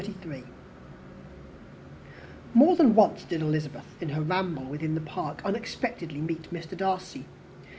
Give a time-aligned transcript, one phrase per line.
[2.55, 6.75] More than once did Elizabeth, in her ramble within the park, unexpectedly meet Mr.
[6.75, 7.25] Darcy.